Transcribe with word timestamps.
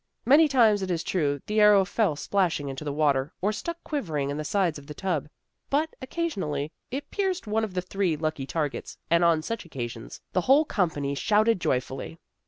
Many 0.25 0.47
times, 0.47 0.81
it 0.81 0.89
is 0.89 1.03
true, 1.03 1.43
the 1.45 1.59
arrow 1.61 1.85
fell 1.85 2.15
splashing 2.15 2.69
into 2.69 2.83
the 2.83 2.91
water, 2.91 3.35
or 3.39 3.53
stuck 3.53 3.83
quivering 3.83 4.31
in 4.31 4.37
the 4.37 4.43
sides 4.43 4.79
of 4.79 4.87
the 4.87 4.95
tub, 4.95 5.29
but, 5.69 5.93
occasionally, 6.01 6.71
it 6.89 7.11
pierced 7.11 7.45
one 7.45 7.63
of 7.63 7.75
the 7.75 7.83
three 7.83 8.17
lucky 8.17 8.47
targets, 8.47 8.97
and 9.11 9.23
on 9.23 9.43
such 9.43 9.63
occasions 9.63 10.19
the 10.33 10.41
whole 10.41 10.65
company 10.65 11.13
shouted 11.13 11.61
joyfully. 11.61 12.17